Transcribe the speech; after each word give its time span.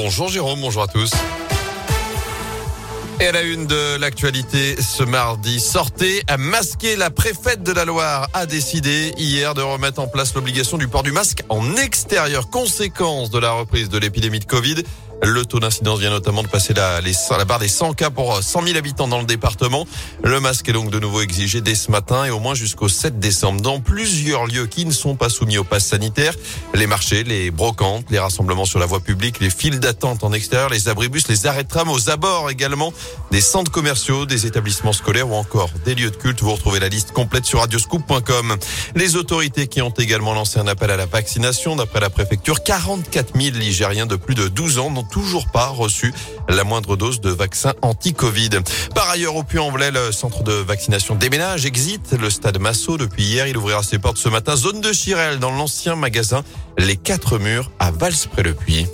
Bonjour 0.00 0.28
Jérôme, 0.28 0.60
bonjour 0.60 0.84
à 0.84 0.86
tous. 0.86 1.10
Et 3.20 3.26
à 3.26 3.32
la 3.32 3.42
une 3.42 3.66
de 3.66 3.96
l'actualité 3.96 4.80
ce 4.80 5.02
mardi, 5.02 5.58
sortez 5.58 6.22
à 6.28 6.36
masquer. 6.36 6.94
La 6.94 7.10
préfète 7.10 7.64
de 7.64 7.72
la 7.72 7.84
Loire 7.84 8.28
a 8.32 8.46
décidé 8.46 9.12
hier 9.18 9.54
de 9.54 9.60
remettre 9.60 10.00
en 10.00 10.06
place 10.06 10.34
l'obligation 10.34 10.78
du 10.78 10.86
port 10.86 11.02
du 11.02 11.10
masque 11.10 11.42
en 11.48 11.74
extérieur, 11.74 12.48
conséquence 12.48 13.30
de 13.30 13.40
la 13.40 13.50
reprise 13.50 13.88
de 13.88 13.98
l'épidémie 13.98 14.38
de 14.38 14.44
Covid. 14.44 14.84
Le 15.22 15.44
taux 15.44 15.58
d'incidence 15.58 15.98
vient 15.98 16.10
notamment 16.10 16.44
de 16.44 16.48
passer 16.48 16.74
la, 16.74 17.00
la 17.00 17.44
barre 17.44 17.58
des 17.58 17.68
100 17.68 17.94
cas 17.94 18.10
pour 18.10 18.40
100 18.40 18.62
000 18.62 18.78
habitants 18.78 19.08
dans 19.08 19.18
le 19.18 19.26
département. 19.26 19.84
Le 20.22 20.38
masque 20.38 20.68
est 20.68 20.72
donc 20.72 20.90
de 20.90 21.00
nouveau 21.00 21.22
exigé 21.22 21.60
dès 21.60 21.74
ce 21.74 21.90
matin 21.90 22.24
et 22.24 22.30
au 22.30 22.38
moins 22.38 22.54
jusqu'au 22.54 22.88
7 22.88 23.18
décembre 23.18 23.60
dans 23.60 23.80
plusieurs 23.80 24.46
lieux 24.46 24.66
qui 24.66 24.86
ne 24.86 24.92
sont 24.92 25.16
pas 25.16 25.28
soumis 25.28 25.58
au 25.58 25.64
pass 25.64 25.86
sanitaire. 25.86 26.34
Les 26.74 26.86
marchés, 26.86 27.24
les 27.24 27.50
brocantes, 27.50 28.04
les 28.10 28.20
rassemblements 28.20 28.64
sur 28.64 28.78
la 28.78 28.86
voie 28.86 29.00
publique, 29.00 29.40
les 29.40 29.50
files 29.50 29.80
d'attente 29.80 30.22
en 30.22 30.32
extérieur, 30.32 30.68
les 30.68 30.88
abribus, 30.88 31.26
les 31.28 31.46
arrêts 31.46 31.64
de 31.64 31.68
tram 31.68 31.88
aux 31.88 32.10
abords 32.10 32.48
également, 32.48 32.92
des 33.32 33.40
centres 33.40 33.72
commerciaux, 33.72 34.24
des 34.24 34.46
établissements 34.46 34.92
scolaires 34.92 35.28
ou 35.28 35.34
encore 35.34 35.70
des 35.84 35.96
lieux 35.96 36.10
de 36.10 36.16
culte. 36.16 36.42
Vous 36.42 36.52
retrouvez 36.52 36.78
la 36.78 36.88
liste 36.88 37.10
complète 37.10 37.44
sur 37.44 37.58
radioscoop.com. 37.58 38.56
Les 38.94 39.16
autorités 39.16 39.66
qui 39.66 39.82
ont 39.82 39.90
également 39.90 40.32
lancé 40.32 40.60
un 40.60 40.68
appel 40.68 40.92
à 40.92 40.96
la 40.96 41.06
vaccination 41.06 41.74
d'après 41.74 41.98
la 41.98 42.10
préfecture, 42.10 42.62
44 42.62 43.38
000 43.38 43.56
Ligériens 43.56 44.06
de 44.06 44.16
plus 44.16 44.36
de 44.36 44.46
12 44.46 44.78
ans 44.78 44.90
toujours 45.10 45.48
pas 45.48 45.68
reçu 45.68 46.12
la 46.48 46.64
moindre 46.64 46.96
dose 46.96 47.20
de 47.20 47.30
vaccin 47.30 47.74
anti-Covid. 47.82 48.50
Par 48.94 49.10
ailleurs, 49.10 49.36
au 49.36 49.42
Puy-en-Velay, 49.42 49.90
le 49.90 50.12
centre 50.12 50.42
de 50.42 50.52
vaccination 50.52 51.14
déménage, 51.14 51.66
exit 51.66 52.12
le 52.12 52.30
stade 52.30 52.58
Massot. 52.58 52.96
Depuis 52.96 53.24
hier, 53.24 53.46
il 53.46 53.56
ouvrira 53.56 53.82
ses 53.82 53.98
portes 53.98 54.18
ce 54.18 54.28
matin. 54.28 54.56
Zone 54.56 54.80
de 54.80 54.92
Chirel, 54.92 55.38
dans 55.38 55.50
l'ancien 55.50 55.96
magasin 55.96 56.42
Les 56.78 56.96
Quatre 56.96 57.38
Murs 57.38 57.70
à 57.78 57.90
Vals-près-le-Puy. 57.90 58.86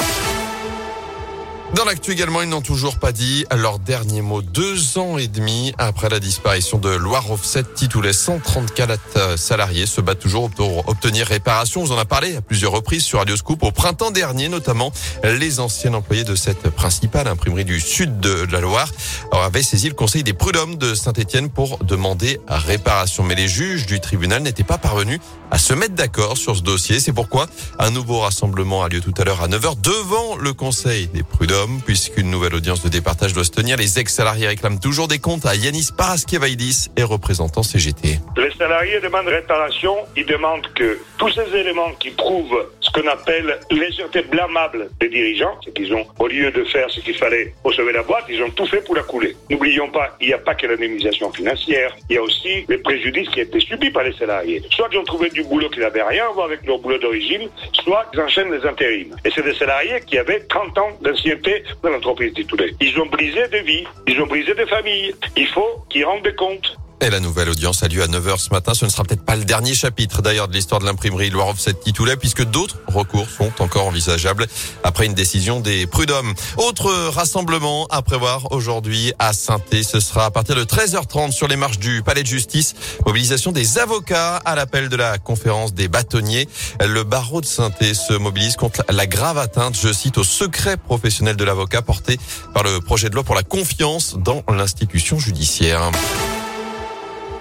Dans 1.75 1.85
l'actu 1.85 2.13
également, 2.13 2.41
ils 2.41 2.49
n'ont 2.49 2.63
toujours 2.63 2.99
pas 3.01 3.11
dit 3.11 3.45
leur 3.53 3.81
dernier 3.81 4.23
mot. 4.23 4.43
Deux 4.43 4.97
ans 4.97 5.19
et 5.19 5.27
demi 5.27 5.75
après 5.77 6.09
la 6.09 6.21
disparition 6.21 6.79
de 6.79 6.89
Loire 6.89 7.33
Offset 7.33 7.65
Titoulet, 7.75 8.13
134 8.13 9.37
salariés 9.37 9.87
se 9.87 10.01
battent 10.01 10.21
toujours 10.21 10.51
pour 10.51 10.89
obtenir 10.89 11.27
réparation. 11.27 11.83
On 11.83 11.91
en 11.91 11.99
a 11.99 12.05
parlé 12.05 12.37
à 12.37 12.43
plusieurs 12.43 12.71
reprises 12.71 13.03
sur 13.03 13.19
Radio 13.19 13.37
Scoop 13.37 13.65
au 13.65 13.73
printemps 13.73 14.13
dernier, 14.13 14.49
notamment 14.49 14.93
les 15.25 15.59
anciens 15.59 15.95
employés 15.95 16.23
de 16.23 16.37
cette 16.37 16.71
principale 16.71 17.27
imprimerie 17.27 17.65
du 17.65 17.81
sud 17.81 18.21
de 18.21 18.47
la 18.53 18.61
Loire 18.61 18.89
avaient 19.33 19.65
saisi 19.65 19.89
le 19.89 19.95
conseil 19.95 20.23
des 20.23 20.33
prud'hommes 20.33 20.77
de 20.77 20.95
Saint-Etienne 20.95 21.51
pour 21.51 21.79
demander 21.79 22.39
réparation. 22.47 23.25
Mais 23.25 23.35
les 23.35 23.49
juges 23.49 23.87
du 23.87 23.99
tribunal 23.99 24.43
n'étaient 24.43 24.63
pas 24.63 24.79
parvenus 24.79 25.19
à 25.51 25.59
se 25.59 25.75
mettre 25.75 25.95
d'accord 25.95 26.37
sur 26.37 26.57
ce 26.57 26.63
dossier. 26.63 27.01
C'est 27.01 27.13
pourquoi 27.13 27.49
un 27.81 27.91
nouveau 27.91 28.21
rassemblement 28.21 28.85
a 28.85 28.89
lieu 28.89 29.01
tout 29.01 29.15
à 29.19 29.25
l'heure 29.25 29.43
à 29.43 29.49
9h 29.49 29.81
devant 29.81 30.37
le 30.37 30.53
conseil 30.53 31.09
des 31.09 31.25
prud'hommes 31.25 31.64
puisqu'une 31.85 32.31
nouvelle 32.31 32.55
audience 32.55 32.83
de 32.83 32.89
départage 32.89 33.33
doit 33.33 33.45
se 33.45 33.51
tenir. 33.51 33.77
Les 33.77 33.99
ex-salariés 33.99 34.47
réclament 34.47 34.79
toujours 34.79 35.09
des 35.09 35.19
comptes 35.19 35.47
à 35.47 35.55
Yanis 35.55 35.89
Paraskivaidis 35.97 36.89
et 36.97 37.03
représentant 37.03 37.63
CGT. 37.63 38.21
Les 38.37 38.51
salariés 38.59 39.01
demandent 39.01 39.29
réparation. 39.29 39.95
Ils 40.17 40.27
demandent 40.27 40.67
que 40.75 40.99
tous 41.19 41.31
ces 41.31 41.57
éléments 41.57 41.93
qui 41.99 42.11
prouvent 42.11 42.67
qu'on 42.95 43.07
appelle 43.09 43.59
légèreté 43.71 44.23
blâmable 44.23 44.89
des 45.01 45.09
dirigeants, 45.09 45.59
c'est 45.65 45.75
qu'ils 45.75 45.93
ont, 45.93 46.07
au 46.19 46.29
lieu 46.29 46.51
de 46.51 46.65
faire 46.65 46.89
ce 46.91 47.01
qu'il 47.01 47.15
fallait 47.15 47.53
sauver 47.75 47.93
la 47.93 48.03
boîte, 48.03 48.25
ils 48.29 48.43
ont 48.43 48.51
tout 48.51 48.67
fait 48.67 48.83
pour 48.85 48.95
la 48.95 49.03
couler. 49.03 49.37
N'oublions 49.51 49.89
pas, 49.89 50.17
il 50.21 50.29
n'y 50.29 50.33
a 50.33 50.39
pas 50.39 50.55
que 50.55 50.67
l'indemnisation 50.67 51.33
financière, 51.33 51.95
il 52.09 52.15
y 52.15 52.19
a 52.19 52.23
aussi 52.23 52.65
les 52.69 52.79
préjudices 52.79 53.29
qui 53.31 53.41
ont 53.41 53.43
été 53.43 53.61
subis 53.61 53.91
par 53.91 54.05
les 54.05 54.13
salariés. 54.13 54.63
Soit 54.71 54.89
ils 54.93 54.99
ont 54.99 55.05
trouvé 55.05 55.29
du 55.31 55.43
boulot 55.43 55.69
qui 55.71 55.81
n'avait 55.81 56.03
rien 56.03 56.27
à 56.27 56.33
voir 56.33 56.47
avec 56.47 56.65
leur 56.67 56.79
boulot 56.79 56.99
d'origine, 56.99 57.49
soit 57.73 58.07
ils 58.13 58.21
enchaînent 58.21 58.53
les 58.53 58.65
intérims. 58.65 59.17
Et 59.25 59.31
c'est 59.35 59.43
des 59.43 59.55
salariés 59.55 60.01
qui 60.07 60.19
avaient 60.19 60.41
30 60.41 60.79
ans 60.79 60.91
d'ancienneté 61.01 61.65
dans 61.83 61.91
l'entreprise 61.91 62.33
titulaire. 62.33 62.71
Ils 62.81 63.01
ont 63.01 63.07
brisé 63.07 63.49
des 63.49 63.63
vies, 63.63 63.85
ils 64.07 64.21
ont 64.21 64.27
brisé 64.27 64.55
des 64.55 64.67
familles. 64.67 65.15
Il 65.37 65.49
faut 65.49 65.85
qu'ils 65.91 66.05
rendent 66.05 66.23
des 66.23 66.35
comptes. 66.35 66.77
Et 67.01 67.11
la 67.11 67.21
nouvelle 67.21 67.51
audience 67.51 67.83
a 67.83 67.89
lieu 67.89 68.03
à 68.03 68.07
9h 68.07 68.39
ce 68.39 68.51
matin. 68.51 68.73
Ce 68.73 68.85
ne 68.85 68.91
sera 68.91 69.03
peut-être 69.05 69.25
pas 69.25 69.37
le 69.37 69.45
dernier 69.45 69.75
chapitre 69.75 70.23
d'ailleurs 70.23 70.49
de 70.49 70.55
l'histoire 70.55 70.81
de 70.81 70.87
l'imprimerie 70.87 71.29
Loire 71.29 71.49
Offset 71.49 71.75
Titoulet 71.75 72.17
puisque 72.17 72.45
d'autres 72.45 72.79
recours 72.87 73.29
sont 73.29 73.53
encore 73.59 73.87
envisageables 73.87 74.47
après 74.85 75.07
une 75.07 75.15
décision 75.15 75.61
des 75.61 75.87
prud'hommes. 75.87 76.33
Autre 76.57 76.91
rassemblement 77.11 77.87
à 77.91 78.01
prévoir 78.03 78.53
aujourd'hui 78.53 79.13
à 79.19 79.33
saint 79.33 79.61
Ce 79.71 80.01
sera 80.01 80.27
à 80.27 80.31
partir 80.31 80.55
de 80.55 80.65
13h30 80.65 81.33
sur 81.33 81.49
les 81.49 81.57
marches 81.57 81.79
du 81.79 82.03
Palais 82.03 82.23
de 82.23 82.29
Justice. 82.29 82.75
Mobilisation 83.07 83.53
des 83.53 83.79
avocats 83.79 84.37
à 84.37 84.55
l'appel 84.55 84.89
de 84.89 84.97
la 84.97 85.19
conférence 85.19 85.75
des 85.75 85.89
bâtonniers. 85.89 86.49
Le 86.81 87.03
barreau 87.05 87.41
de 87.41 87.47
saint 87.47 87.71
se 87.81 88.15
mobilise 88.15 88.57
contre 88.57 88.85
la 88.89 89.07
grave 89.07 89.39
atteinte, 89.39 89.77
je 89.81 89.93
cite, 89.93 90.17
au 90.17 90.25
secret 90.25 90.77
professionnel 90.77 91.37
de 91.37 91.45
l'avocat 91.45 91.83
porté 91.83 92.19
par 92.55 92.63
le 92.63 92.81
projet 92.81 93.11
de 93.11 93.15
loi 93.15 93.25
pour 93.25 93.35
la 93.35 93.43
confiance 93.43 94.17
dans 94.17 94.43
l'institution 94.49 95.19
judiciaire. 95.19 95.91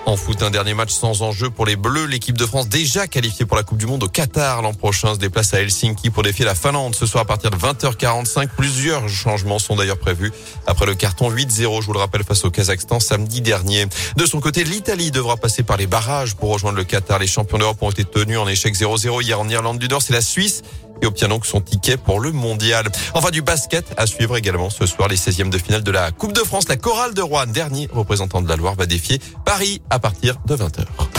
En 0.06 0.18
foot, 0.18 0.44
un 0.44 0.52
dernier 0.52 0.74
match 0.74 0.91
sans 0.91 1.22
enjeu 1.22 1.50
pour 1.50 1.66
les 1.66 1.78
Bleus. 1.78 2.06
L'équipe 2.06 2.38
de 2.38 2.46
France 2.46 2.68
déjà 2.68 3.08
qualifiée 3.08 3.46
pour 3.46 3.56
la 3.56 3.64
Coupe 3.64 3.78
du 3.78 3.86
Monde 3.86 4.03
au 4.03 4.09
Qatar 4.09 4.62
l'an 4.62 4.74
prochain 4.74 5.14
se 5.14 5.19
déplace 5.19 5.53
à 5.53 5.62
Helsinki 5.62 6.09
pour 6.09 6.24
défier 6.24 6.44
la 6.44 6.56
Finlande 6.56 6.94
ce 6.94 7.06
soir 7.06 7.24
à 7.24 7.25
partir 7.25 7.52
de 7.52 7.56
20h45. 7.56 8.50
Plusieurs 8.58 9.08
changements 9.08 9.59
sont 9.59 9.78
d'ailleurs 9.78 9.97
prévus 9.97 10.34
après 10.68 10.86
le 10.86 10.96
carton 10.96 11.31
8-0, 11.31 11.81
je 11.81 11.88
vous 11.88 11.94
le 11.94 12.00
rappelle, 12.00 12.25
face 12.25 12.44
au 12.44 12.52
Kazakhstan 12.52 13.00
samedi 13.00 13.40
dernier. 13.40 13.86
De 14.18 14.25
son 14.25 14.41
côté, 14.41 14.66
l'Italie 14.66 15.09
devra 15.09 15.38
passer 15.38 15.64
par 15.64 15.78
les 15.78 15.88
barrages 15.88 16.35
pour 16.35 16.52
rejoindre 16.52 16.78
le 16.78 16.84
Qatar. 16.84 17.20
Les 17.20 17.28
champions 17.28 17.58
d'Europe 17.58 17.81
ont 17.81 17.90
été 17.90 18.03
tenus 18.03 18.38
en 18.38 18.47
échec 18.47 18.75
0-0 18.75 19.24
hier 19.24 19.40
en 19.40 19.47
Irlande 19.47 19.80
du 19.80 19.88
Nord. 19.88 20.02
C'est 20.02 20.14
la 20.14 20.22
Suisse 20.22 20.64
et 21.02 21.06
obtient 21.06 21.28
donc 21.28 21.46
son 21.46 21.62
ticket 21.62 21.97
pour 21.97 22.20
le 22.20 22.31
mondial. 22.31 22.85
Enfin, 23.14 23.30
du 23.30 23.41
basket 23.41 23.85
à 23.97 24.06
suivre 24.06 24.38
également 24.38 24.70
ce 24.70 24.85
soir 24.85 25.09
les 25.09 25.18
16e 25.18 25.50
de 25.50 25.58
finale 25.58 25.84
de 25.84 25.91
la 25.91 26.12
Coupe 26.12 26.34
de 26.34 26.40
France. 26.41 26.68
La 26.70 26.78
chorale 26.78 27.14
de 27.14 27.22
Rouen, 27.22 27.46
dernier 27.47 27.90
représentant 27.91 28.41
de 28.41 28.47
la 28.47 28.56
Loire, 28.56 28.75
va 28.75 28.85
défier 28.85 29.20
Paris 29.46 29.81
à 29.94 30.00
partir 30.00 30.40
de 30.48 30.56
20h. 30.56 31.12